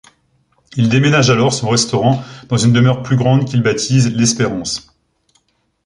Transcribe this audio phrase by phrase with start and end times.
[0.77, 4.91] Il déménage alors son restaurant dans une demeure plus grande qu'il baptise L'Espérance.